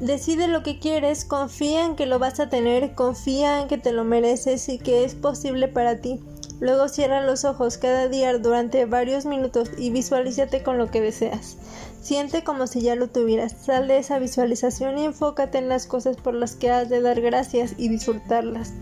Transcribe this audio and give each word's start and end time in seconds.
Decide 0.00 0.46
lo 0.46 0.62
que 0.62 0.78
quieres, 0.78 1.24
confía 1.24 1.84
en 1.84 1.96
que 1.96 2.06
lo 2.06 2.20
vas 2.20 2.38
a 2.38 2.48
tener, 2.48 2.94
confía 2.94 3.60
en 3.60 3.66
que 3.66 3.78
te 3.78 3.92
lo 3.92 4.04
mereces 4.04 4.68
y 4.68 4.78
que 4.78 5.04
es 5.04 5.16
posible 5.16 5.66
para 5.66 6.00
ti. 6.00 6.20
Luego 6.60 6.88
cierra 6.88 7.24
los 7.24 7.44
ojos 7.44 7.78
cada 7.78 8.08
día 8.08 8.36
durante 8.38 8.84
varios 8.84 9.26
minutos 9.26 9.70
y 9.76 9.90
visualízate 9.90 10.62
con 10.62 10.78
lo 10.78 10.90
que 10.90 11.00
deseas. 11.00 11.56
Siente 12.00 12.44
como 12.44 12.66
si 12.68 12.80
ya 12.80 12.94
lo 12.94 13.08
tuvieras. 13.08 13.54
Sal 13.60 13.88
de 13.88 13.98
esa 13.98 14.18
visualización 14.20 14.98
y 14.98 15.04
enfócate 15.04 15.58
en 15.58 15.68
las 15.68 15.86
cosas 15.86 16.16
por 16.16 16.34
las 16.34 16.54
que 16.54 16.70
has 16.70 16.88
de 16.88 17.00
dar 17.00 17.20
gracias 17.20 17.74
y 17.76 17.88
disfrutarlas. 17.88 18.72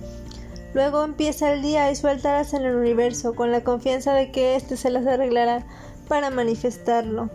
Luego 0.75 1.03
empieza 1.03 1.53
el 1.53 1.63
día 1.63 1.91
y 1.91 1.97
suéltalas 1.97 2.53
en 2.53 2.65
el 2.67 2.77
universo 2.77 3.35
con 3.35 3.51
la 3.53 3.65
confianza 3.65 4.13
de 4.13 4.31
que 4.31 4.57
éste 4.57 4.77
se 4.77 4.91
las 4.91 5.07
arreglará 5.07 5.67
para 6.09 6.29
manifestarlo. 6.29 7.31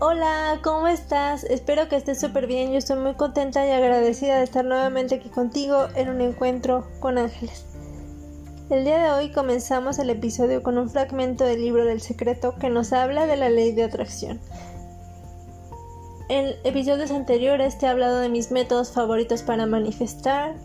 Hola, 0.00 0.58
¿cómo 0.64 0.88
estás? 0.88 1.44
Espero 1.44 1.88
que 1.88 1.94
estés 1.94 2.20
súper 2.20 2.48
bien. 2.48 2.72
Yo 2.72 2.78
estoy 2.78 2.98
muy 2.98 3.14
contenta 3.14 3.64
y 3.64 3.70
agradecida 3.70 4.38
de 4.38 4.42
estar 4.42 4.64
nuevamente 4.64 5.14
aquí 5.14 5.28
contigo 5.28 5.86
en 5.94 6.08
un 6.08 6.20
encuentro 6.20 6.88
con 6.98 7.16
ángeles. 7.16 7.64
El 8.70 8.84
día 8.84 8.98
de 8.98 9.10
hoy 9.12 9.30
comenzamos 9.30 10.00
el 10.00 10.10
episodio 10.10 10.64
con 10.64 10.78
un 10.78 10.90
fragmento 10.90 11.44
del 11.44 11.62
libro 11.62 11.84
del 11.84 12.00
secreto 12.00 12.56
que 12.56 12.70
nos 12.70 12.92
habla 12.92 13.28
de 13.28 13.36
la 13.36 13.50
ley 13.50 13.70
de 13.70 13.84
atracción. 13.84 14.40
En 16.28 16.56
episodios 16.64 17.12
anteriores 17.12 17.78
te 17.78 17.86
he 17.86 17.88
hablado 17.88 18.18
de 18.18 18.28
mis 18.28 18.50
métodos 18.50 18.90
favoritos 18.90 19.44
para 19.44 19.64
manifestar, 19.64 20.56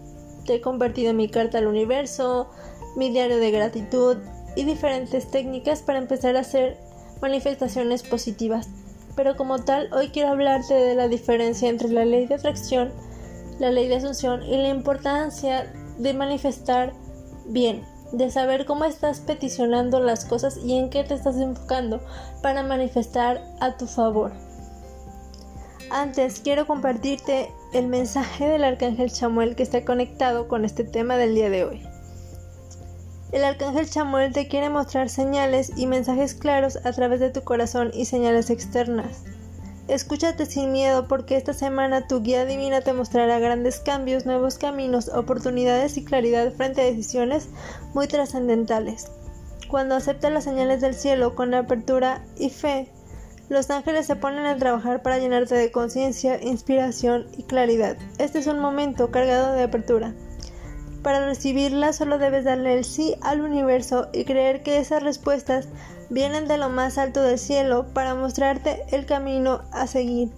te 0.47 0.55
he 0.55 0.61
compartido 0.61 1.13
mi 1.13 1.29
carta 1.29 1.59
al 1.59 1.67
universo, 1.67 2.49
mi 2.95 3.11
diario 3.11 3.37
de 3.37 3.51
gratitud 3.51 4.17
y 4.55 4.63
diferentes 4.63 5.29
técnicas 5.29 5.83
para 5.83 5.99
empezar 5.99 6.35
a 6.35 6.39
hacer 6.39 6.77
manifestaciones 7.21 8.01
positivas 8.01 8.67
pero 9.19 9.35
como 9.35 9.59
tal 9.59 9.89
hoy 9.91 10.11
quiero 10.11 10.29
hablarte 10.29 10.73
de 10.73 10.95
la 10.95 11.09
diferencia 11.09 11.67
entre 11.67 11.89
la 11.89 12.05
ley 12.05 12.25
de 12.25 12.35
atracción, 12.35 12.93
la 13.59 13.69
ley 13.69 13.89
de 13.89 13.97
asunción 13.97 14.41
y 14.43 14.55
la 14.55 14.69
importancia 14.69 15.73
de 15.97 16.13
manifestar 16.13 16.93
bien, 17.45 17.83
de 18.13 18.31
saber 18.31 18.65
cómo 18.65 18.85
estás 18.85 19.19
peticionando 19.19 19.99
las 19.99 20.23
cosas 20.23 20.55
y 20.55 20.77
en 20.77 20.89
qué 20.89 21.03
te 21.03 21.15
estás 21.15 21.35
enfocando 21.35 21.99
para 22.41 22.63
manifestar 22.63 23.43
a 23.59 23.75
tu 23.75 23.87
favor. 23.87 24.31
Antes 25.91 26.39
quiero 26.39 26.65
compartirte 26.65 27.51
el 27.73 27.87
mensaje 27.87 28.47
del 28.47 28.63
arcángel 28.63 29.11
Chamuel 29.11 29.57
que 29.57 29.63
está 29.63 29.83
conectado 29.83 30.47
con 30.47 30.63
este 30.63 30.85
tema 30.85 31.17
del 31.17 31.35
día 31.35 31.49
de 31.49 31.65
hoy. 31.65 31.98
El 33.31 33.43
arcángel 33.43 33.87
Chamuel 33.87 34.33
te 34.33 34.47
quiere 34.47 34.69
mostrar 34.69 35.07
señales 35.07 35.71
y 35.75 35.85
mensajes 35.85 36.33
claros 36.33 36.79
a 36.83 36.91
través 36.93 37.19
de 37.19 37.29
tu 37.29 37.43
corazón 37.43 37.91
y 37.93 38.05
señales 38.05 38.49
externas. 38.49 39.23
Escúchate 39.87 40.47
sin 40.47 40.71
miedo 40.71 41.07
porque 41.07 41.35
esta 41.35 41.53
semana 41.53 42.07
tu 42.07 42.21
guía 42.21 42.45
divina 42.45 42.81
te 42.81 42.93
mostrará 42.93 43.37
grandes 43.37 43.79
cambios, 43.79 44.25
nuevos 44.25 44.57
caminos, 44.57 45.09
oportunidades 45.09 45.97
y 45.97 46.05
claridad 46.05 46.51
frente 46.53 46.81
a 46.81 46.85
decisiones 46.85 47.49
muy 47.93 48.07
trascendentales. 48.07 49.11
Cuando 49.67 49.95
aceptas 49.95 50.31
las 50.31 50.43
señales 50.43 50.81
del 50.81 50.95
cielo 50.95 51.35
con 51.35 51.53
apertura 51.53 52.23
y 52.37 52.49
fe, 52.49 52.91
los 53.49 53.69
ángeles 53.69 54.07
se 54.07 54.15
ponen 54.15 54.47
a 54.47 54.57
trabajar 54.57 55.03
para 55.03 55.19
llenarte 55.19 55.53
de 55.53 55.71
conciencia, 55.71 56.41
inspiración 56.41 57.27
y 57.37 57.43
claridad. 57.43 57.97
Este 58.17 58.39
es 58.39 58.47
un 58.47 58.59
momento 58.59 59.11
cargado 59.11 59.53
de 59.53 59.63
apertura. 59.63 60.13
Para 61.03 61.25
recibirla 61.25 61.93
solo 61.93 62.17
debes 62.17 62.43
darle 62.43 62.77
el 62.77 62.83
sí 62.83 63.15
al 63.21 63.41
universo 63.41 64.09
y 64.11 64.25
creer 64.25 64.63
que 64.63 64.79
esas 64.79 65.01
respuestas 65.01 65.69
vienen 66.09 66.47
de 66.47 66.57
lo 66.57 66.69
más 66.69 66.97
alto 66.97 67.21
del 67.21 67.39
cielo 67.39 67.85
para 67.93 68.15
mostrarte 68.15 68.83
el 68.91 69.05
camino 69.05 69.61
a 69.71 69.87
seguir. 69.87 70.29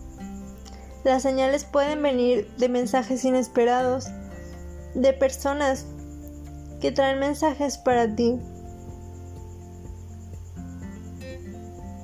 Las 1.03 1.23
señales 1.23 1.63
pueden 1.63 2.03
venir 2.03 2.47
de 2.57 2.69
mensajes 2.69 3.25
inesperados, 3.25 4.09
de 4.93 5.13
personas 5.13 5.85
que 6.79 6.91
traen 6.91 7.19
mensajes 7.19 7.79
para 7.79 8.13
ti, 8.15 8.39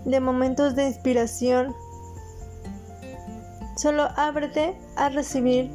de 0.05 0.19
momentos 0.19 0.75
de 0.75 0.87
inspiración. 0.87 1.75
Solo 3.75 4.07
ábrete 4.15 4.75
a 4.95 5.09
recibir 5.09 5.69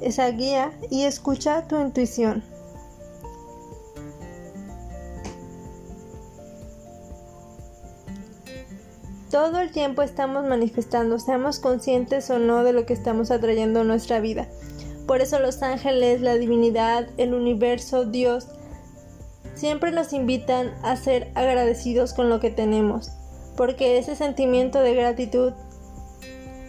esa 0.00 0.30
guía 0.30 0.72
y 0.90 1.04
escucha 1.04 1.66
tu 1.66 1.80
intuición. 1.80 2.42
Todo 9.30 9.60
el 9.60 9.72
tiempo 9.72 10.02
estamos 10.02 10.44
manifestando, 10.44 11.18
seamos 11.18 11.58
conscientes 11.58 12.30
o 12.30 12.38
no 12.38 12.64
de 12.64 12.72
lo 12.72 12.86
que 12.86 12.94
estamos 12.94 13.30
atrayendo 13.30 13.80
a 13.80 13.84
nuestra 13.84 14.20
vida. 14.20 14.48
Por 15.06 15.20
eso 15.20 15.38
los 15.38 15.62
ángeles, 15.62 16.22
la 16.22 16.34
divinidad, 16.34 17.08
el 17.18 17.34
universo, 17.34 18.04
Dios, 18.04 18.48
siempre 19.54 19.92
nos 19.92 20.12
invitan 20.12 20.72
a 20.82 20.96
ser 20.96 21.30
agradecidos 21.34 22.14
con 22.14 22.30
lo 22.30 22.40
que 22.40 22.50
tenemos, 22.50 23.10
porque 23.56 23.98
ese 23.98 24.16
sentimiento 24.16 24.80
de 24.80 24.94
gratitud 24.94 25.52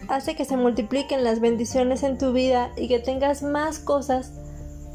hace 0.09 0.35
que 0.35 0.43
se 0.43 0.57
multipliquen 0.57 1.23
las 1.23 1.39
bendiciones 1.39 2.03
en 2.03 2.17
tu 2.17 2.33
vida 2.33 2.71
y 2.75 2.87
que 2.87 2.99
tengas 2.99 3.43
más 3.43 3.79
cosas 3.79 4.33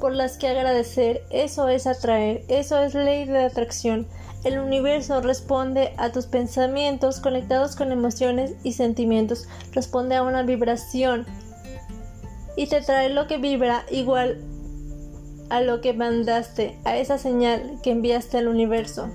por 0.01 0.13
las 0.13 0.37
que 0.37 0.49
agradecer. 0.49 1.23
Eso 1.31 1.69
es 1.69 1.87
atraer, 1.87 2.45
eso 2.49 2.79
es 2.81 2.95
ley 2.95 3.25
de 3.25 3.45
atracción. 3.45 4.07
El 4.43 4.59
universo 4.59 5.23
responde 5.23 5.95
a 5.97 6.11
tus 6.11 6.27
pensamientos 6.27 7.21
conectados 7.21 7.77
con 7.77 7.93
emociones 7.93 8.55
y 8.63 8.73
sentimientos, 8.73 9.49
responde 9.73 10.17
a 10.17 10.23
una 10.23 10.43
vibración 10.43 11.25
y 12.57 12.67
te 12.67 12.83
trae 12.83 13.09
lo 13.09 13.27
que 13.27 13.39
vibra 13.39 13.87
igual 13.91 14.43
a 15.49 15.61
lo 15.61 15.81
que 15.81 15.93
mandaste, 15.93 16.79
a 16.85 16.97
esa 16.97 17.17
señal 17.17 17.79
que 17.83 17.93
enviaste 17.93 18.39
al 18.39 18.49
universo. 18.49 19.09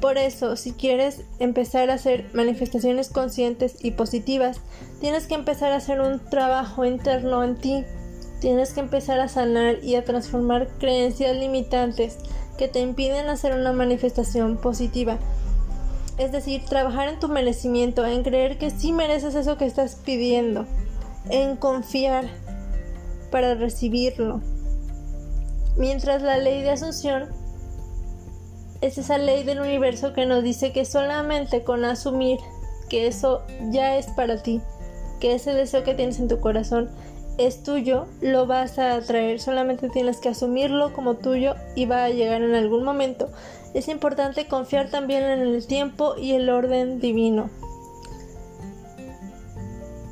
Por 0.00 0.16
eso, 0.16 0.56
si 0.56 0.72
quieres 0.72 1.22
empezar 1.38 1.90
a 1.90 1.94
hacer 1.94 2.30
manifestaciones 2.32 3.10
conscientes 3.10 3.76
y 3.84 3.90
positivas, 3.90 4.60
tienes 5.00 5.26
que 5.26 5.34
empezar 5.34 5.72
a 5.72 5.76
hacer 5.76 6.00
un 6.00 6.20
trabajo 6.20 6.86
interno 6.86 7.44
en 7.44 7.56
ti. 7.56 7.84
Tienes 8.40 8.72
que 8.72 8.80
empezar 8.80 9.20
a 9.20 9.28
sanar 9.28 9.84
y 9.84 9.96
a 9.96 10.04
transformar 10.04 10.68
creencias 10.78 11.36
limitantes 11.36 12.16
que 12.56 12.68
te 12.68 12.80
impiden 12.80 13.28
hacer 13.28 13.54
una 13.54 13.72
manifestación 13.72 14.56
positiva. 14.56 15.18
Es 16.16 16.32
decir, 16.32 16.64
trabajar 16.64 17.08
en 17.08 17.18
tu 17.18 17.28
merecimiento, 17.28 18.06
en 18.06 18.22
creer 18.22 18.56
que 18.56 18.70
sí 18.70 18.92
mereces 18.92 19.34
eso 19.34 19.58
que 19.58 19.66
estás 19.66 19.96
pidiendo, 19.96 20.66
en 21.28 21.56
confiar 21.56 22.24
para 23.30 23.54
recibirlo. 23.54 24.40
Mientras 25.76 26.22
la 26.22 26.38
ley 26.38 26.62
de 26.62 26.70
asunción 26.70 27.28
es 28.80 28.98
esa 28.98 29.18
ley 29.18 29.42
del 29.42 29.60
universo 29.60 30.12
que 30.12 30.26
nos 30.26 30.42
dice 30.42 30.72
que 30.72 30.84
solamente 30.84 31.62
con 31.64 31.84
asumir 31.84 32.38
que 32.88 33.06
eso 33.06 33.42
ya 33.70 33.96
es 33.96 34.06
para 34.08 34.42
ti, 34.42 34.60
que 35.20 35.34
ese 35.34 35.52
deseo 35.52 35.84
que 35.84 35.94
tienes 35.94 36.18
en 36.18 36.28
tu 36.28 36.40
corazón 36.40 36.90
es 37.38 37.62
tuyo, 37.62 38.06
lo 38.20 38.46
vas 38.46 38.78
a 38.78 38.94
atraer, 38.94 39.40
solamente 39.40 39.88
tienes 39.88 40.18
que 40.18 40.28
asumirlo 40.28 40.92
como 40.92 41.16
tuyo 41.16 41.54
y 41.74 41.86
va 41.86 42.04
a 42.04 42.10
llegar 42.10 42.42
en 42.42 42.54
algún 42.54 42.84
momento. 42.84 43.30
Es 43.72 43.88
importante 43.88 44.46
confiar 44.46 44.90
también 44.90 45.22
en 45.22 45.40
el 45.40 45.66
tiempo 45.66 46.16
y 46.18 46.32
el 46.32 46.50
orden 46.50 47.00
divino. 47.00 47.48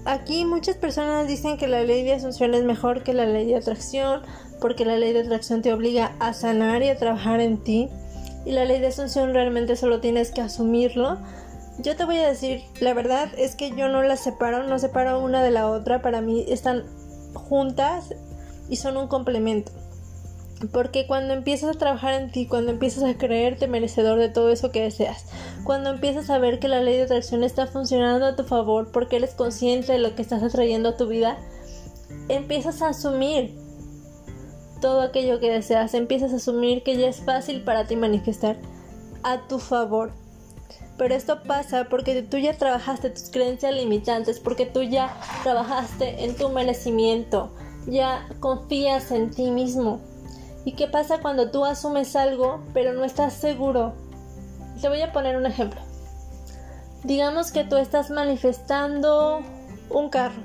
Aquí 0.05 0.47
muchas 0.47 0.77
personas 0.77 1.29
dicen 1.29 1.59
que 1.59 1.69
la 1.69 1.83
ley 1.83 2.03
de 2.03 2.15
asunción 2.15 2.55
es 2.55 2.65
mejor 2.65 3.03
que 3.03 3.13
la 3.13 3.27
ley 3.27 3.47
de 3.47 3.57
atracción, 3.57 4.23
porque 4.59 4.87
la 4.87 4.97
ley 4.97 5.13
de 5.13 5.21
atracción 5.21 5.61
te 5.61 5.73
obliga 5.73 6.13
a 6.21 6.33
sanar 6.33 6.83
y 6.83 6.89
a 6.89 6.97
trabajar 6.97 7.41
en 7.41 7.59
ti 7.59 7.91
y 8.45 8.53
la 8.53 8.65
ley 8.65 8.81
de 8.81 8.89
asunción 8.89 9.35
realmente 9.35 9.77
solo 9.77 10.01
tienes 10.01 10.31
que 10.31 10.41
asumirlo. 10.41 11.19
Yo 11.79 11.97
te 11.97 12.05
voy 12.05 12.17
a 12.17 12.29
decir, 12.29 12.63
la 12.81 12.95
verdad 12.95 13.29
es 13.37 13.55
que 13.55 13.71
yo 13.71 13.89
no 13.89 14.03
las 14.03 14.21
separo, 14.21 14.65
no 14.65 14.79
separo 14.79 15.21
una 15.21 15.43
de 15.43 15.51
la 15.51 15.69
otra, 15.69 16.03
para 16.03 16.21
mí 16.21 16.45
están 16.49 16.85
juntas 17.35 18.15
y 18.69 18.77
son 18.77 18.97
un 18.97 19.09
complemento. 19.09 19.73
Porque 20.73 21.07
cuando 21.07 21.35
empiezas 21.35 21.77
a 21.77 21.79
trabajar 21.79 22.15
en 22.15 22.33
ti, 22.33 22.47
cuando 22.49 22.73
empiezas 22.73 23.05
a 23.05 23.17
creerte 23.17 23.69
merecedor 23.69 24.19
de 24.19 24.29
todo 24.29 24.51
eso 24.51 24.73
que 24.73 24.83
deseas, 24.83 25.27
cuando 25.63 25.91
empiezas 25.91 26.31
a 26.31 26.39
ver 26.39 26.59
que 26.59 26.67
la 26.67 26.81
ley 26.81 26.97
de 26.97 27.05
atracción 27.05 27.45
está 27.45 27.69
funcionando 27.69 28.27
a 28.27 28.35
tu 28.35 28.43
favor 28.43 28.91
porque 28.91 29.17
eres 29.17 29.35
consciente 29.35 29.93
de 29.93 29.99
lo 30.01 30.17
que 30.17 30.23
estás 30.23 30.43
atrayendo 30.43 30.89
a 30.89 30.97
tu 30.97 31.07
vida, 31.07 31.39
empiezas 32.29 32.83
a 32.83 32.89
asumir 32.89 33.68
todo 34.81 35.01
aquello 35.01 35.41
que 35.41 35.51
deseas, 35.51 35.95
empiezas 35.95 36.33
a 36.33 36.37
asumir 36.37 36.83
que 36.83 36.97
ya 36.97 37.09
es 37.09 37.21
fácil 37.21 37.63
para 37.63 37.87
ti 37.87 37.97
manifestar 37.97 38.57
a 39.23 39.47
tu 39.49 39.59
favor. 39.59 40.13
Pero 40.97 41.15
esto 41.15 41.43
pasa 41.45 41.85
porque 41.85 42.23
tú 42.23 42.39
ya 42.39 42.57
trabajaste 42.57 43.11
tus 43.11 43.31
creencias 43.31 43.75
limitantes, 43.75 44.41
porque 44.41 44.67
tú 44.67 44.83
ya 44.83 45.17
trabajaste 45.45 46.25
en 46.25 46.35
tu 46.37 46.49
merecimiento, 46.49 47.51
ya 47.87 48.29
confías 48.41 49.13
en 49.13 49.31
ti 49.31 49.51
mismo. 49.51 50.01
¿Y 50.65 50.73
qué 50.73 50.89
pasa 50.89 51.21
cuando 51.21 51.51
tú 51.51 51.65
asumes 51.65 52.17
algo 52.17 52.63
pero 52.75 52.93
no 52.93 53.05
estás 53.05 53.35
seguro? 53.35 53.95
Te 54.81 54.89
voy 54.89 55.01
a 55.03 55.13
poner 55.13 55.37
un 55.37 55.47
ejemplo. 55.47 55.81
Digamos 57.05 57.53
que 57.53 57.65
tú 57.65 57.77
estás 57.77 58.11
manifestando 58.11 59.41
un 59.91 60.11
carro, 60.11 60.43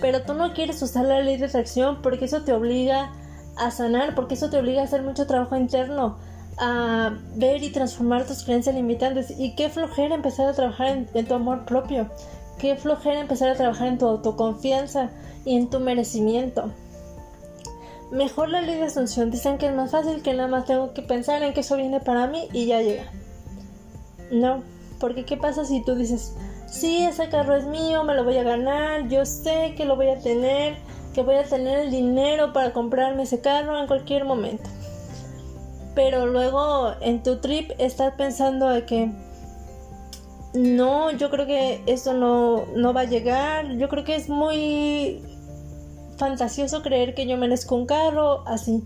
pero 0.00 0.22
tú 0.22 0.32
no 0.32 0.54
quieres 0.54 0.80
usar 0.80 1.04
la 1.04 1.20
ley 1.20 1.36
de 1.36 1.46
atracción 1.46 2.00
porque 2.00 2.24
eso 2.24 2.42
te 2.42 2.54
obliga 2.54 3.12
a 3.56 3.70
sanar, 3.70 4.14
porque 4.14 4.34
eso 4.34 4.50
te 4.50 4.58
obliga 4.58 4.82
a 4.82 4.84
hacer 4.84 5.02
mucho 5.02 5.26
trabajo 5.26 5.56
interno, 5.56 6.16
a 6.58 7.16
ver 7.34 7.62
y 7.62 7.70
transformar 7.70 8.26
tus 8.26 8.44
creencias 8.44 8.74
limitantes. 8.74 9.34
Y 9.38 9.54
qué 9.54 9.68
flojera 9.68 10.14
empezar 10.14 10.48
a 10.48 10.52
trabajar 10.52 11.06
en, 11.12 11.26
tu 11.26 11.34
amor 11.34 11.64
propio, 11.64 12.08
qué 12.58 12.76
flojera 12.76 13.20
empezar 13.20 13.50
a 13.50 13.56
trabajar 13.56 13.88
en 13.88 13.98
tu 13.98 14.06
autoconfianza 14.06 15.10
y 15.44 15.56
en 15.56 15.68
tu 15.68 15.80
merecimiento. 15.80 16.72
Mejor 18.10 18.48
la 18.48 18.60
ley 18.60 18.76
de 18.76 18.84
asunción, 18.84 19.30
dicen 19.30 19.58
que 19.58 19.66
es 19.66 19.74
más 19.74 19.90
fácil 19.90 20.22
que 20.22 20.34
nada 20.34 20.48
más 20.48 20.66
tengo 20.66 20.92
que 20.92 21.02
pensar 21.02 21.42
en 21.42 21.52
que 21.52 21.60
eso 21.60 21.76
viene 21.76 22.00
para 22.00 22.26
mí 22.26 22.48
y 22.52 22.66
ya 22.66 22.80
llega. 22.80 23.10
No, 24.30 24.62
porque 25.00 25.24
¿qué 25.24 25.36
pasa 25.36 25.64
si 25.64 25.82
tú 25.84 25.94
dices, 25.96 26.34
sí, 26.66 27.04
ese 27.04 27.28
carro 27.28 27.56
es 27.56 27.66
mío, 27.66 28.04
me 28.04 28.14
lo 28.14 28.24
voy 28.24 28.36
a 28.36 28.42
ganar, 28.42 29.08
yo 29.08 29.26
sé 29.26 29.74
que 29.76 29.84
lo 29.84 29.96
voy 29.96 30.08
a 30.08 30.18
tener, 30.18 30.76
que 31.14 31.22
voy 31.22 31.36
a 31.36 31.44
tener 31.44 31.78
el 31.78 31.90
dinero 31.90 32.52
para 32.52 32.72
comprarme 32.72 33.22
ese 33.22 33.40
carro 33.40 33.78
en 33.80 33.86
cualquier 33.86 34.24
momento. 34.24 34.68
Pero 35.94 36.26
luego 36.26 36.92
en 37.00 37.22
tu 37.22 37.38
trip 37.38 37.70
estás 37.78 38.14
pensando 38.14 38.68
de 38.68 38.84
que 38.84 39.10
no, 40.54 41.10
yo 41.10 41.30
creo 41.30 41.46
que 41.46 41.82
eso 41.86 42.14
no, 42.14 42.66
no 42.76 42.92
va 42.92 43.02
a 43.02 43.04
llegar, 43.04 43.76
yo 43.76 43.88
creo 43.88 44.04
que 44.04 44.14
es 44.14 44.28
muy 44.28 45.22
fantasioso 46.16 46.82
creer 46.82 47.14
que 47.14 47.26
yo 47.26 47.36
merezco 47.36 47.74
un 47.74 47.86
carro 47.86 48.46
así 48.46 48.84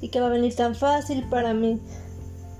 y 0.00 0.08
que 0.08 0.20
va 0.20 0.28
a 0.28 0.30
venir 0.30 0.56
tan 0.56 0.74
fácil 0.74 1.24
para 1.28 1.52
mí. 1.52 1.78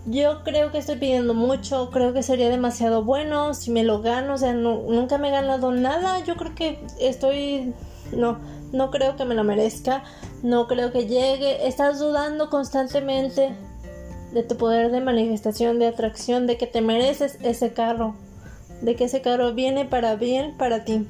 Yo 0.06 0.44
creo 0.44 0.72
que 0.72 0.78
estoy 0.78 0.96
pidiendo 0.96 1.34
mucho, 1.34 1.90
creo 1.90 2.12
que 2.12 2.22
sería 2.22 2.48
demasiado 2.48 3.04
bueno 3.04 3.54
si 3.54 3.70
me 3.70 3.84
lo 3.84 4.00
gano, 4.00 4.34
o 4.34 4.38
sea, 4.38 4.54
nunca 4.54 5.18
me 5.18 5.28
he 5.28 5.30
ganado 5.30 5.72
nada, 5.72 6.24
yo 6.24 6.36
creo 6.36 6.54
que 6.54 6.78
estoy, 6.98 7.74
no, 8.12 8.38
no 8.72 8.90
creo 8.90 9.16
que 9.16 9.24
me 9.24 9.34
lo 9.34 9.44
merezca, 9.44 10.02
no 10.42 10.66
creo 10.66 10.92
que 10.92 11.06
llegue, 11.06 11.66
estás 11.66 11.98
dudando 11.98 12.50
constantemente 12.50 13.54
de 14.32 14.42
tu 14.42 14.56
poder 14.56 14.90
de 14.90 15.00
manifestación, 15.00 15.78
de 15.78 15.86
atracción, 15.86 16.46
de 16.46 16.56
que 16.56 16.66
te 16.66 16.80
mereces 16.80 17.38
ese 17.42 17.72
carro, 17.72 18.14
de 18.80 18.94
que 18.94 19.04
ese 19.04 19.20
carro 19.20 19.54
viene 19.54 19.84
para 19.84 20.14
bien 20.16 20.56
para 20.56 20.84
ti. 20.84 21.06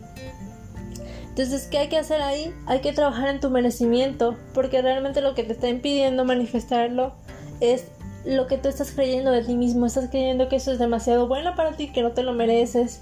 Entonces, 1.28 1.68
¿qué 1.70 1.78
hay 1.78 1.88
que 1.88 1.98
hacer 1.98 2.20
ahí? 2.22 2.52
Hay 2.66 2.80
que 2.80 2.92
trabajar 2.92 3.28
en 3.28 3.40
tu 3.40 3.50
merecimiento, 3.50 4.36
porque 4.52 4.82
realmente 4.82 5.20
lo 5.20 5.34
que 5.34 5.44
te 5.44 5.52
está 5.52 5.68
impidiendo 5.68 6.24
manifestarlo 6.24 7.12
es 7.60 7.84
lo 8.24 8.46
que 8.46 8.58
tú 8.58 8.68
estás 8.68 8.90
creyendo 8.90 9.30
de 9.30 9.44
ti 9.44 9.56
mismo, 9.56 9.86
estás 9.86 10.10
creyendo 10.10 10.48
que 10.48 10.56
eso 10.56 10.72
es 10.72 10.78
demasiado 10.78 11.28
bueno 11.28 11.54
para 11.54 11.72
ti, 11.72 11.92
que 11.92 12.02
no 12.02 12.12
te 12.12 12.22
lo 12.22 12.32
mereces, 12.32 13.00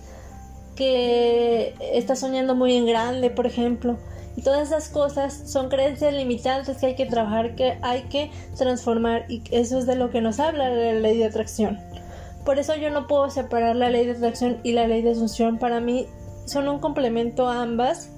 que 0.78 1.74
estás 1.80 2.20
soñando 2.20 2.54
muy 2.54 2.76
en 2.76 2.86
grande, 2.86 3.30
por 3.30 3.46
ejemplo. 3.46 3.98
Y 4.36 4.42
todas 4.42 4.68
esas 4.68 4.88
cosas 4.88 5.50
son 5.50 5.68
creencias 5.68 6.14
limitantes 6.14 6.76
que 6.76 6.86
hay 6.86 6.94
que 6.94 7.06
trabajar, 7.06 7.56
que 7.56 7.78
hay 7.82 8.02
que 8.02 8.30
transformar 8.56 9.24
y 9.28 9.42
eso 9.50 9.78
es 9.78 9.86
de 9.86 9.96
lo 9.96 10.10
que 10.10 10.20
nos 10.20 10.38
habla 10.38 10.70
la 10.70 10.92
ley 10.92 11.18
de 11.18 11.24
atracción. 11.24 11.80
Por 12.44 12.60
eso 12.60 12.76
yo 12.76 12.90
no 12.90 13.08
puedo 13.08 13.28
separar 13.28 13.74
la 13.74 13.90
ley 13.90 14.06
de 14.06 14.12
atracción 14.12 14.58
y 14.62 14.70
la 14.72 14.86
ley 14.86 15.02
de 15.02 15.10
asunción. 15.10 15.58
Para 15.58 15.80
mí 15.80 16.06
son 16.46 16.68
un 16.68 16.78
complemento 16.78 17.48
a 17.48 17.62
ambas 17.62 18.10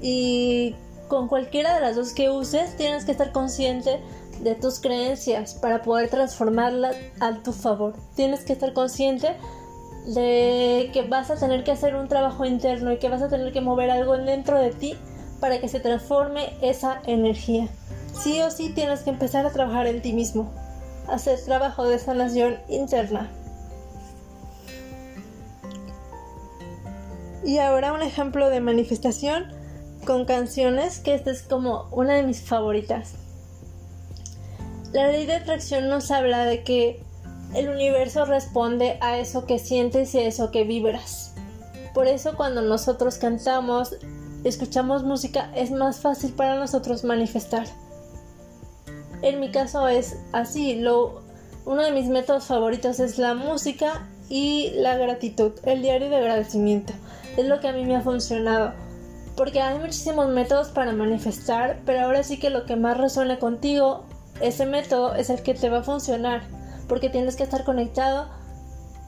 y 0.00 0.74
con 1.08 1.28
cualquiera 1.28 1.74
de 1.74 1.82
las 1.82 1.96
dos 1.96 2.14
que 2.14 2.30
uses 2.30 2.74
tienes 2.78 3.04
que 3.04 3.12
estar 3.12 3.30
consciente 3.30 4.00
de 4.40 4.54
tus 4.54 4.80
creencias 4.80 5.52
para 5.52 5.82
poder 5.82 6.08
transformarlas 6.08 6.96
a 7.20 7.34
tu 7.42 7.52
favor. 7.52 7.92
Tienes 8.16 8.44
que 8.44 8.54
estar 8.54 8.72
consciente 8.72 9.36
de 10.06 10.90
que 10.92 11.02
vas 11.02 11.30
a 11.30 11.36
tener 11.36 11.64
que 11.64 11.72
hacer 11.72 11.94
un 11.94 12.08
trabajo 12.08 12.44
interno 12.44 12.92
y 12.92 12.98
que 12.98 13.08
vas 13.08 13.22
a 13.22 13.28
tener 13.28 13.52
que 13.52 13.60
mover 13.60 13.90
algo 13.90 14.16
dentro 14.18 14.58
de 14.58 14.70
ti 14.70 14.96
para 15.40 15.60
que 15.60 15.68
se 15.68 15.80
transforme 15.80 16.54
esa 16.60 17.00
energía. 17.06 17.68
Sí 18.12 18.40
o 18.42 18.50
sí 18.50 18.70
tienes 18.70 19.00
que 19.00 19.10
empezar 19.10 19.46
a 19.46 19.50
trabajar 19.50 19.86
en 19.86 20.02
ti 20.02 20.12
mismo, 20.12 20.50
hacer 21.08 21.38
trabajo 21.44 21.88
de 21.88 21.98
sanación 21.98 22.58
interna. 22.68 23.30
Y 27.44 27.58
ahora 27.58 27.92
un 27.92 28.02
ejemplo 28.02 28.48
de 28.48 28.60
manifestación 28.60 29.52
con 30.06 30.24
canciones, 30.24 30.98
que 30.98 31.14
esta 31.14 31.30
es 31.30 31.42
como 31.42 31.88
una 31.90 32.14
de 32.14 32.22
mis 32.22 32.42
favoritas. 32.42 33.14
La 34.92 35.08
ley 35.08 35.26
de 35.26 35.34
atracción 35.34 35.88
nos 35.88 36.10
habla 36.10 36.44
de 36.44 36.62
que 36.62 37.02
el 37.54 37.68
universo 37.68 38.24
responde 38.24 38.98
a 39.00 39.18
eso 39.18 39.46
que 39.46 39.58
sientes 39.58 40.14
y 40.14 40.18
a 40.18 40.26
eso 40.26 40.50
que 40.50 40.64
vibras. 40.64 41.34
Por 41.94 42.08
eso 42.08 42.36
cuando 42.36 42.62
nosotros 42.62 43.18
cantamos, 43.18 43.96
escuchamos 44.42 45.04
música, 45.04 45.50
es 45.54 45.70
más 45.70 46.00
fácil 46.00 46.32
para 46.32 46.56
nosotros 46.56 47.04
manifestar. 47.04 47.66
En 49.22 49.40
mi 49.40 49.50
caso 49.50 49.86
es 49.88 50.16
así, 50.32 50.74
lo, 50.74 51.22
uno 51.64 51.82
de 51.82 51.92
mis 51.92 52.08
métodos 52.08 52.44
favoritos 52.44 52.98
es 52.98 53.18
la 53.18 53.34
música 53.34 54.08
y 54.28 54.70
la 54.74 54.96
gratitud, 54.96 55.52
el 55.62 55.82
diario 55.82 56.10
de 56.10 56.16
agradecimiento. 56.16 56.92
Es 57.36 57.46
lo 57.46 57.60
que 57.60 57.68
a 57.68 57.72
mí 57.72 57.84
me 57.84 57.96
ha 57.96 58.00
funcionado. 58.00 58.72
Porque 59.36 59.60
hay 59.60 59.78
muchísimos 59.78 60.28
métodos 60.28 60.68
para 60.68 60.92
manifestar, 60.92 61.80
pero 61.86 62.00
ahora 62.02 62.22
sí 62.22 62.38
que 62.38 62.50
lo 62.50 62.66
que 62.66 62.76
más 62.76 62.96
resuena 62.96 63.38
contigo, 63.38 64.04
ese 64.40 64.66
método 64.66 65.14
es 65.14 65.30
el 65.30 65.42
que 65.42 65.54
te 65.54 65.70
va 65.70 65.78
a 65.78 65.82
funcionar. 65.82 66.42
Porque 66.94 67.10
tienes 67.10 67.34
que 67.34 67.42
estar 67.42 67.64
conectado 67.64 68.28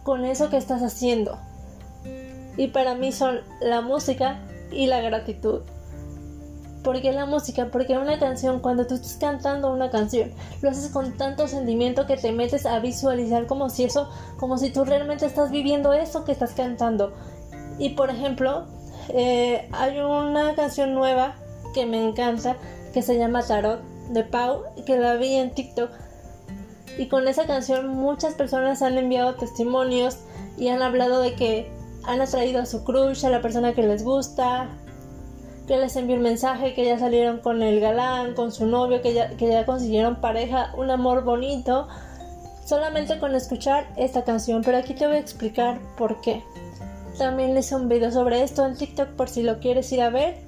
con 0.03 0.25
eso 0.25 0.50
que 0.50 0.56
estás 0.56 0.83
haciendo. 0.83 1.38
Y 2.56 2.67
para 2.67 2.97
mí 2.97 3.12
son 3.12 3.43
la 3.61 3.81
música 3.81 4.41
y 4.73 4.88
la 4.88 5.00
gratitud. 5.00 5.61
¿Por 6.83 7.00
qué 7.00 7.12
la 7.12 7.27
música? 7.27 7.69
Porque 7.71 7.97
una 7.97 8.19
canción, 8.19 8.59
cuando 8.59 8.88
tú 8.88 8.97
estás 8.97 9.19
cantando 9.21 9.73
una 9.73 9.88
canción, 9.88 10.33
lo 10.62 10.71
haces 10.71 10.90
con 10.90 11.16
tanto 11.16 11.47
sentimiento 11.47 12.09
que 12.09 12.16
te 12.16 12.33
metes 12.33 12.66
a 12.66 12.81
visualizar 12.81 13.47
como 13.47 13.71
si 13.71 13.85
eso, 13.85 14.11
como 14.37 14.59
si 14.59 14.71
tú 14.71 14.85
realmente 14.85 15.25
estás 15.25 15.52
viviendo 15.52 15.93
eso 15.93 16.25
que 16.25 16.33
estás 16.33 16.55
cantando. 16.55 17.14
Y 17.78 17.90
por 17.90 18.11
ejemplo, 18.11 18.66
eh, 19.11 19.69
hay 19.71 20.00
una 20.00 20.57
canción 20.57 20.93
nueva 20.93 21.37
que 21.73 21.87
me 21.87 22.05
encanta 22.05 22.57
que 22.93 23.02
se 23.02 23.16
llama 23.16 23.47
Tarot 23.47 23.81
de 24.09 24.25
Pau, 24.25 24.64
que 24.85 24.99
la 24.99 25.14
vi 25.14 25.37
en 25.37 25.55
TikTok. 25.55 26.05
Y 26.99 27.09
con 27.09 27.29
esa 27.29 27.47
canción 27.47 27.88
muchas 27.88 28.35
personas 28.35 28.83
han 28.83 28.97
enviado 28.97 29.35
testimonios 29.35 30.19
y 30.57 30.69
han 30.69 30.83
hablado 30.83 31.21
de 31.21 31.35
que 31.35 31.71
han 32.05 32.21
atraído 32.21 32.61
a 32.61 32.67
su 32.67 32.85
crush, 32.85 33.26
a 33.26 33.31
la 33.31 33.43
persona 33.43 33.75
que 33.75 33.83
les 33.83 34.03
gusta, 34.05 34.69
que 35.67 35.76
les 35.76 35.97
envió 35.97 36.17
un 36.17 36.23
mensaje, 36.23 36.75
que 36.75 36.85
ya 36.85 36.99
salieron 36.99 37.41
con 37.41 37.62
el 37.62 37.81
galán, 37.81 38.35
con 38.35 38.53
su 38.53 38.67
novio, 38.67 39.03
que 39.03 39.12
ya, 39.12 39.67
consiguieron 39.67 40.21
pareja, 40.21 40.73
un 40.76 40.91
amor 40.91 41.25
bonito, 41.25 41.88
solamente 42.65 43.19
con 43.19 43.35
escuchar 43.35 43.87
esta 43.97 44.25
canción. 44.25 44.62
Pero 44.65 44.79
aquí 44.79 44.95
te 44.95 45.07
voy 45.07 45.17
a 45.17 45.21
explicar 45.21 45.81
por 45.99 46.21
qué. 46.21 46.43
También 47.19 47.57
hice 47.57 47.75
un 47.75 47.88
video 47.88 48.12
sobre 48.12 48.43
esto 48.43 48.65
en 48.65 48.76
TikTok 48.76 49.09
por 49.11 49.29
si 49.29 49.43
lo 49.43 49.59
quieres 49.59 49.91
ir 49.93 50.03
a 50.03 50.11
ver. 50.11 50.46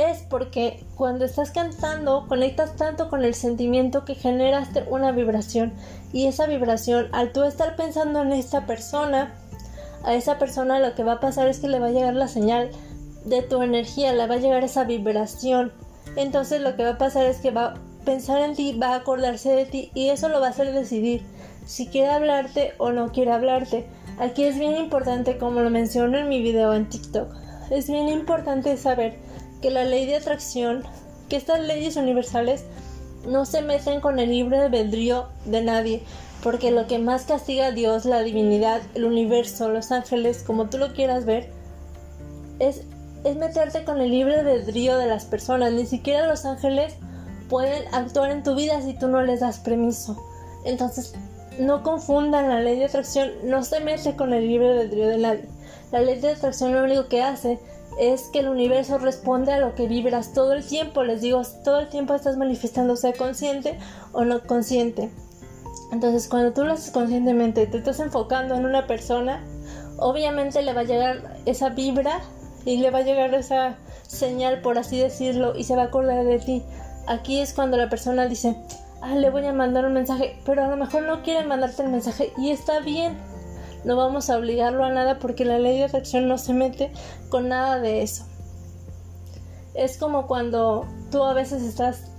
Es 0.00 0.22
porque 0.22 0.82
cuando 0.96 1.26
estás 1.26 1.50
cantando 1.50 2.26
conectas 2.26 2.74
tanto 2.74 3.10
con 3.10 3.22
el 3.22 3.34
sentimiento 3.34 4.06
que 4.06 4.14
generaste 4.14 4.82
una 4.88 5.12
vibración 5.12 5.74
y 6.10 6.24
esa 6.24 6.46
vibración, 6.46 7.08
al 7.12 7.32
tú 7.32 7.42
estar 7.42 7.76
pensando 7.76 8.22
en 8.22 8.32
esta 8.32 8.64
persona, 8.64 9.34
a 10.02 10.14
esa 10.14 10.38
persona 10.38 10.80
lo 10.80 10.94
que 10.94 11.04
va 11.04 11.12
a 11.12 11.20
pasar 11.20 11.48
es 11.48 11.58
que 11.58 11.68
le 11.68 11.80
va 11.80 11.88
a 11.88 11.90
llegar 11.90 12.14
la 12.14 12.28
señal 12.28 12.70
de 13.26 13.42
tu 13.42 13.60
energía, 13.60 14.14
le 14.14 14.26
va 14.26 14.36
a 14.36 14.38
llegar 14.38 14.64
esa 14.64 14.84
vibración. 14.84 15.70
Entonces 16.16 16.62
lo 16.62 16.76
que 16.76 16.84
va 16.84 16.92
a 16.92 16.98
pasar 16.98 17.26
es 17.26 17.36
que 17.36 17.50
va 17.50 17.66
a 17.66 17.74
pensar 18.06 18.40
en 18.40 18.54
ti, 18.56 18.78
va 18.78 18.94
a 18.94 19.00
acordarse 19.00 19.50
de 19.50 19.66
ti 19.66 19.90
y 19.92 20.08
eso 20.08 20.30
lo 20.30 20.40
va 20.40 20.46
a 20.46 20.50
hacer 20.50 20.72
decidir 20.72 21.22
si 21.66 21.88
quiere 21.88 22.08
hablarte 22.08 22.72
o 22.78 22.90
no 22.90 23.12
quiere 23.12 23.32
hablarte. 23.32 23.84
Aquí 24.18 24.44
es 24.44 24.58
bien 24.58 24.78
importante, 24.78 25.36
como 25.36 25.60
lo 25.60 25.68
menciono 25.68 26.16
en 26.16 26.30
mi 26.30 26.40
video 26.40 26.72
en 26.72 26.88
TikTok, 26.88 27.28
es 27.68 27.90
bien 27.90 28.08
importante 28.08 28.78
saber 28.78 29.18
que 29.60 29.70
la 29.70 29.84
ley 29.84 30.06
de 30.06 30.16
atracción, 30.16 30.84
que 31.28 31.36
estas 31.36 31.60
leyes 31.60 31.96
universales 31.96 32.64
no 33.26 33.44
se 33.44 33.62
meten 33.62 34.00
con 34.00 34.18
el 34.18 34.30
libre 34.30 34.58
albedrío 34.58 35.28
de 35.44 35.62
nadie, 35.62 36.02
porque 36.42 36.70
lo 36.70 36.86
que 36.86 36.98
más 36.98 37.24
castiga 37.24 37.66
a 37.66 37.72
Dios, 37.72 38.04
la 38.04 38.22
divinidad, 38.22 38.80
el 38.94 39.04
universo, 39.04 39.68
los 39.68 39.92
ángeles, 39.92 40.42
como 40.42 40.68
tú 40.70 40.78
lo 40.78 40.94
quieras 40.94 41.26
ver, 41.26 41.50
es 42.58 42.82
es 43.24 43.36
meterte 43.36 43.84
con 43.84 44.00
el 44.00 44.10
libre 44.10 44.40
albedrío 44.40 44.96
de 44.96 45.06
las 45.06 45.24
personas. 45.24 45.72
Ni 45.72 45.86
siquiera 45.86 46.26
los 46.26 46.44
ángeles 46.44 46.94
pueden 47.48 47.82
actuar 47.92 48.30
en 48.30 48.42
tu 48.42 48.54
vida 48.54 48.80
si 48.82 48.94
tú 48.94 49.08
no 49.08 49.22
les 49.22 49.40
das 49.40 49.58
permiso. 49.58 50.16
Entonces, 50.64 51.14
no 51.58 51.82
confundan 51.82 52.48
la 52.48 52.60
ley 52.60 52.78
de 52.78 52.86
atracción, 52.86 53.30
no 53.44 53.62
se 53.62 53.80
mete 53.80 54.16
con 54.16 54.32
el 54.32 54.46
libre 54.46 54.70
albedrío 54.70 55.08
de 55.08 55.18
nadie. 55.18 55.44
La 55.92 56.00
ley 56.00 56.20
de 56.20 56.30
atracción 56.30 56.72
lo 56.72 56.84
único 56.84 57.08
que 57.08 57.22
hace 57.22 57.58
es 57.98 58.28
que 58.32 58.40
el 58.40 58.48
universo 58.48 58.98
responde 58.98 59.52
a 59.52 59.58
lo 59.58 59.74
que 59.74 59.86
vibras 59.86 60.32
todo 60.32 60.52
el 60.52 60.64
tiempo. 60.64 61.02
Les 61.02 61.20
digo, 61.20 61.42
todo 61.64 61.80
el 61.80 61.88
tiempo 61.88 62.14
estás 62.14 62.36
manifestando, 62.36 62.96
sea 62.96 63.12
consciente 63.12 63.78
o 64.12 64.24
no 64.24 64.42
consciente. 64.42 65.10
Entonces, 65.92 66.28
cuando 66.28 66.52
tú 66.52 66.64
lo 66.64 66.72
haces 66.72 66.92
conscientemente, 66.92 67.66
te 67.66 67.78
estás 67.78 68.00
enfocando 68.00 68.54
en 68.54 68.64
una 68.64 68.86
persona, 68.86 69.44
obviamente 69.98 70.62
le 70.62 70.72
va 70.72 70.82
a 70.82 70.84
llegar 70.84 71.40
esa 71.46 71.70
vibra 71.70 72.20
y 72.64 72.76
le 72.76 72.90
va 72.90 72.98
a 72.98 73.02
llegar 73.02 73.34
esa 73.34 73.76
señal, 74.06 74.60
por 74.60 74.78
así 74.78 74.98
decirlo, 74.98 75.56
y 75.56 75.64
se 75.64 75.76
va 75.76 75.82
a 75.82 75.86
acordar 75.86 76.24
de 76.24 76.38
ti. 76.38 76.62
Aquí 77.06 77.40
es 77.40 77.54
cuando 77.54 77.76
la 77.76 77.88
persona 77.88 78.26
dice, 78.26 78.56
ah, 79.00 79.14
le 79.14 79.30
voy 79.30 79.44
a 79.46 79.52
mandar 79.52 79.84
un 79.84 79.94
mensaje, 79.94 80.38
pero 80.44 80.64
a 80.64 80.68
lo 80.68 80.76
mejor 80.76 81.02
no 81.02 81.22
quiere 81.22 81.46
mandarte 81.46 81.82
el 81.82 81.88
mensaje 81.88 82.32
y 82.38 82.50
está 82.50 82.80
bien. 82.80 83.18
No 83.84 83.96
vamos 83.96 84.28
a 84.30 84.36
obligarlo 84.36 84.84
a 84.84 84.90
nada 84.90 85.18
porque 85.18 85.44
la 85.44 85.58
ley 85.58 85.78
de 85.78 85.84
atracción 85.84 86.28
no 86.28 86.38
se 86.38 86.52
mete 86.52 86.92
con 87.28 87.48
nada 87.48 87.78
de 87.80 88.02
eso. 88.02 88.24
Es 89.74 89.96
como 89.96 90.26
cuando 90.26 90.86
tú 91.10 91.22
a 91.22 91.32
veces 91.32 91.62
estás 91.62 92.10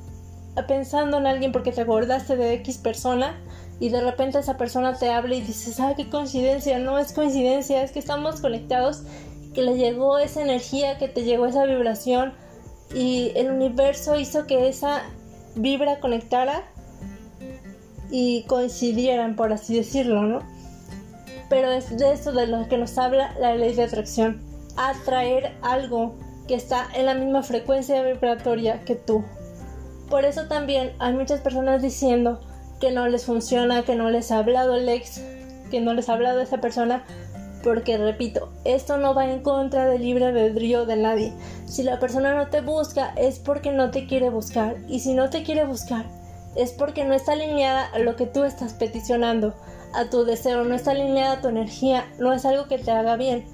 pensando 0.67 1.17
en 1.17 1.27
alguien 1.27 1.51
porque 1.51 1.71
te 1.71 1.81
acordaste 1.81 2.35
de 2.35 2.53
X 2.55 2.77
persona 2.77 3.39
y 3.79 3.89
de 3.89 4.01
repente 4.01 4.39
esa 4.39 4.57
persona 4.57 4.95
te 4.97 5.09
habla 5.11 5.35
y 5.35 5.41
dices, 5.41 5.79
ah, 5.79 5.93
qué 5.95 6.09
coincidencia, 6.09 6.77
no 6.79 6.99
es 6.99 7.13
coincidencia, 7.13 7.83
es 7.83 7.91
que 7.91 7.99
estamos 7.99 8.41
conectados, 8.41 9.03
que 9.53 9.63
le 9.63 9.77
llegó 9.77 10.19
esa 10.19 10.41
energía, 10.41 10.97
que 10.97 11.07
te 11.07 11.23
llegó 11.23 11.45
esa 11.47 11.65
vibración 11.65 12.33
y 12.93 13.31
el 13.35 13.49
universo 13.51 14.19
hizo 14.19 14.45
que 14.45 14.67
esa 14.67 15.03
vibra 15.55 15.99
conectara 15.99 16.63
y 18.11 18.43
coincidieran, 18.43 19.35
por 19.35 19.53
así 19.53 19.75
decirlo, 19.75 20.21
¿no? 20.23 20.60
Pero 21.51 21.70
es 21.70 21.98
de 21.98 22.13
eso 22.13 22.31
de 22.31 22.48
lo 22.48 22.70
que 22.70 22.77
nos 22.77 22.98
habla 22.98 23.36
la 23.38 23.53
ley 23.55 23.74
de 23.74 23.84
atracción, 23.84 24.41
atraer 24.77 25.51
algo 25.62 26.15
que 26.48 26.55
está 26.55 26.88
en 26.96 27.08
la 27.08 27.13
misma 27.13 27.43
frecuencia 27.43 28.01
vibratoria 28.03 28.79
que 28.86 28.96
tú. 28.96 29.25
Por 30.10 30.24
eso 30.24 30.48
también 30.48 30.93
hay 31.00 31.12
muchas 31.12 31.41
personas 31.41 31.81
diciendo 31.81 32.39
que 32.79 32.91
no 32.91 33.05
les 33.10 33.25
funciona, 33.25 33.84
que 33.84 33.98
no 33.98 34.10
les 34.10 34.31
ha 34.31 34.38
hablado 34.38 34.77
el 34.77 34.88
ex, 34.88 35.22
que 35.70 35.81
no 35.81 35.93
les 35.93 36.08
ha 36.08 36.13
hablado 36.13 36.39
esa 36.39 36.62
persona, 36.62 37.03
porque 37.65 37.98
repito, 37.98 38.53
esto 38.63 38.96
no 38.96 39.13
va 39.13 39.29
en 39.29 39.43
contra 39.43 39.88
del 39.88 40.03
libre 40.03 40.27
albedrío 40.27 40.86
de 40.86 40.96
nadie. 40.96 41.34
Si 41.65 41.84
la 41.84 42.00
persona 42.00 42.34
no 42.34 42.48
te 42.48 42.62
busca 42.62 43.13
es 43.17 43.39
porque 43.39 43.74
no 43.74 43.91
te 43.91 44.08
quiere 44.08 44.29
buscar 44.29 44.77
y 44.88 45.01
si 45.01 45.13
no 45.13 45.29
te 45.29 45.43
quiere 45.43 45.65
buscar 45.65 46.05
es 46.55 46.72
porque 46.72 47.05
no 47.05 47.13
está 47.13 47.34
alineada 47.34 47.86
a 47.86 48.00
lo 48.00 48.15
que 48.15 48.25
tú 48.25 48.43
estás 48.43 48.74
peticionando, 48.74 49.53
a 49.93 50.10
tu 50.10 50.25
deseo, 50.25 50.63
no 50.63 50.75
está 50.75 50.91
alineada 50.91 51.33
a 51.33 51.41
tu 51.41 51.48
energía, 51.48 52.05
no 52.19 52.33
es 52.33 52.45
algo 52.45 52.67
que 52.67 52.77
te 52.77 52.91
haga 52.91 53.15
bien. 53.15 53.45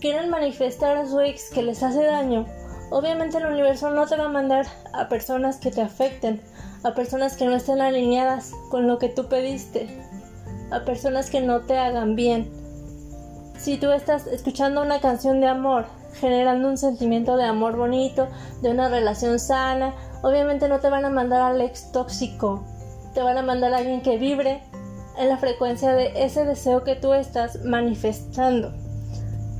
Quieren 0.00 0.30
manifestar 0.30 0.96
a 0.96 1.06
su 1.06 1.20
ex 1.20 1.50
que 1.50 1.62
les 1.62 1.82
hace 1.82 2.04
daño 2.04 2.46
Obviamente 2.90 3.38
el 3.38 3.46
universo 3.46 3.90
no 3.90 4.06
te 4.06 4.16
va 4.16 4.26
a 4.26 4.28
mandar 4.28 4.66
a 4.92 5.08
personas 5.08 5.56
que 5.56 5.70
te 5.70 5.80
afecten, 5.80 6.40
a 6.84 6.94
personas 6.94 7.36
que 7.36 7.46
no 7.46 7.56
estén 7.56 7.80
alineadas 7.80 8.52
con 8.70 8.86
lo 8.86 8.98
que 8.98 9.08
tú 9.08 9.26
pediste, 9.26 9.88
a 10.70 10.84
personas 10.84 11.30
que 11.30 11.40
no 11.40 11.62
te 11.62 11.76
hagan 11.76 12.14
bien. 12.14 12.48
Si 13.58 13.78
tú 13.78 13.90
estás 13.90 14.26
escuchando 14.26 14.82
una 14.82 15.00
canción 15.00 15.40
de 15.40 15.48
amor, 15.48 15.86
generando 16.20 16.68
un 16.68 16.78
sentimiento 16.78 17.36
de 17.36 17.44
amor 17.44 17.76
bonito, 17.76 18.28
de 18.62 18.70
una 18.70 18.88
relación 18.88 19.40
sana, 19.40 19.94
obviamente 20.22 20.68
no 20.68 20.78
te 20.78 20.90
van 20.90 21.04
a 21.04 21.10
mandar 21.10 21.40
al 21.40 21.60
ex 21.62 21.90
tóxico, 21.90 22.62
te 23.14 23.22
van 23.22 23.38
a 23.38 23.42
mandar 23.42 23.72
a 23.72 23.78
alguien 23.78 24.02
que 24.02 24.18
vibre 24.18 24.62
en 25.18 25.28
la 25.28 25.38
frecuencia 25.38 25.94
de 25.94 26.24
ese 26.24 26.44
deseo 26.44 26.84
que 26.84 26.96
tú 26.96 27.12
estás 27.12 27.64
manifestando. 27.64 28.72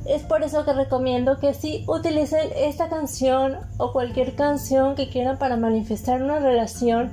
Es 0.05 0.21
por 0.21 0.43
eso 0.43 0.65
que 0.65 0.73
recomiendo 0.73 1.39
que 1.39 1.53
sí 1.53 1.83
utilicen 1.87 2.49
esta 2.55 2.89
canción 2.89 3.57
o 3.77 3.91
cualquier 3.91 4.35
canción 4.35 4.95
que 4.95 5.09
quieran 5.09 5.39
para 5.39 5.57
manifestar 5.57 6.21
una 6.21 6.39
relación, 6.39 7.11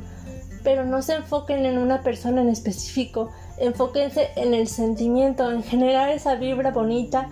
pero 0.63 0.85
no 0.85 1.01
se 1.01 1.15
enfoquen 1.15 1.65
en 1.65 1.79
una 1.79 2.03
persona 2.03 2.43
en 2.43 2.51
específico, 2.51 3.31
enfóquense 3.59 4.29
en 4.37 4.53
el 4.53 4.69
sentimiento, 4.69 5.51
en 5.51 5.63
generar 5.63 6.11
esa 6.11 6.35
vibra 6.35 6.71
bonita, 6.71 7.31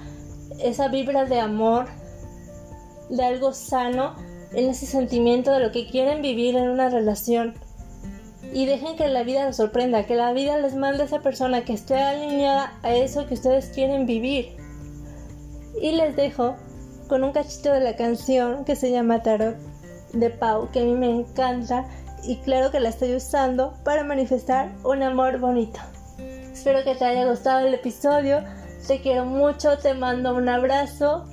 esa 0.58 0.88
vibra 0.88 1.26
de 1.26 1.40
amor, 1.40 1.86
de 3.10 3.22
algo 3.22 3.52
sano, 3.52 4.14
en 4.52 4.70
ese 4.70 4.86
sentimiento 4.86 5.52
de 5.52 5.60
lo 5.60 5.72
que 5.72 5.88
quieren 5.88 6.22
vivir 6.22 6.56
en 6.56 6.70
una 6.70 6.88
relación. 6.88 7.54
Y 8.52 8.66
dejen 8.66 8.96
que 8.96 9.08
la 9.08 9.22
vida 9.22 9.46
los 9.46 9.56
sorprenda, 9.56 10.06
que 10.06 10.16
la 10.16 10.32
vida 10.32 10.58
les 10.58 10.74
mande 10.74 11.02
a 11.02 11.06
esa 11.06 11.20
persona 11.20 11.64
que 11.64 11.72
esté 11.72 11.94
alineada 11.94 12.72
a 12.82 12.94
eso 12.94 13.26
que 13.26 13.34
ustedes 13.34 13.66
quieren 13.68 14.06
vivir. 14.06 14.56
Y 15.80 15.92
les 15.92 16.16
dejo 16.16 16.56
con 17.08 17.24
un 17.24 17.32
cachito 17.32 17.72
de 17.72 17.80
la 17.80 17.96
canción 17.96 18.64
que 18.64 18.76
se 18.76 18.90
llama 18.90 19.22
Tarot 19.22 19.56
de 20.12 20.30
Pau, 20.30 20.70
que 20.70 20.80
a 20.80 20.84
mí 20.84 20.94
me 20.94 21.10
encanta 21.10 21.86
y 22.24 22.36
claro 22.36 22.70
que 22.70 22.80
la 22.80 22.90
estoy 22.90 23.14
usando 23.14 23.74
para 23.84 24.04
manifestar 24.04 24.72
un 24.84 25.02
amor 25.02 25.38
bonito. 25.38 25.80
Espero 26.52 26.84
que 26.84 26.94
te 26.94 27.04
haya 27.04 27.26
gustado 27.28 27.66
el 27.66 27.74
episodio. 27.74 28.44
Te 28.86 29.00
quiero 29.00 29.24
mucho, 29.24 29.78
te 29.78 29.94
mando 29.94 30.34
un 30.34 30.48
abrazo. 30.48 31.26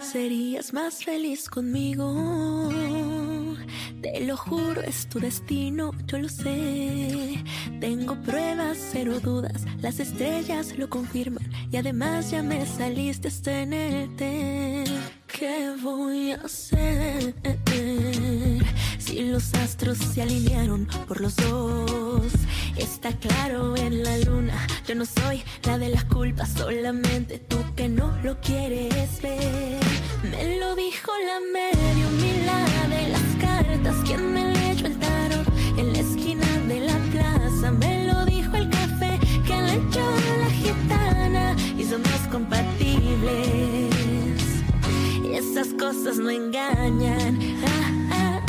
Serías 0.00 0.72
más 0.72 1.04
feliz 1.04 1.48
conmigo. 1.48 2.73
Te 4.04 4.20
lo 4.20 4.36
juro, 4.36 4.82
es 4.82 5.06
tu 5.06 5.18
destino, 5.18 5.90
yo 6.06 6.18
lo 6.18 6.28
sé. 6.28 7.42
Tengo 7.80 8.14
pruebas, 8.20 8.76
cero 8.92 9.18
dudas, 9.18 9.64
las 9.80 9.98
estrellas 9.98 10.76
lo 10.76 10.90
confirman. 10.90 11.50
Y 11.72 11.78
además 11.78 12.30
ya 12.30 12.42
me 12.42 12.66
saliste 12.66 13.30
en 13.62 13.72
el 13.72 14.14
té. 14.16 14.84
¿Qué 15.26 15.72
voy 15.82 16.32
a 16.32 16.36
hacer? 16.36 17.34
Si 18.98 19.20
los 19.22 19.54
astros 19.54 19.96
se 19.96 20.20
alinearon 20.20 20.86
por 21.08 21.22
los 21.22 21.36
dos, 21.36 22.30
está 22.76 23.10
claro 23.12 23.74
en 23.74 24.02
la 24.02 24.18
luna. 24.18 24.66
Yo 24.86 24.96
no 24.96 25.06
soy 25.06 25.42
la 25.64 25.78
de 25.78 25.88
las 25.88 26.04
culpas, 26.04 26.50
solamente 26.50 27.38
tú 27.38 27.56
que 27.74 27.88
no 27.88 28.14
lo 28.22 28.38
quieres 28.42 29.22
ver. 29.22 29.80
Me 30.30 30.58
lo 30.58 30.76
dijo 30.76 31.10
la 31.26 31.40
medio, 31.52 32.10
las 33.84 33.96
quien 33.96 34.32
me 34.32 34.50
leyó 34.50 34.86
el 34.86 34.98
tarot 34.98 35.46
en 35.76 35.92
la 35.92 35.98
esquina 35.98 36.46
de 36.66 36.80
la 36.80 36.96
plaza. 37.12 37.70
Me 37.70 38.06
lo 38.06 38.24
dijo 38.24 38.56
el 38.56 38.70
café 38.70 39.18
que 39.46 39.60
le 39.60 39.74
echó 39.74 40.06
la 40.40 40.50
gitana 40.50 41.54
y 41.78 41.84
somos 41.84 42.20
compatibles. 42.32 43.44
Y 45.22 45.34
esas 45.34 45.68
cosas 45.74 46.16
no 46.16 46.30
engañan. 46.30 47.38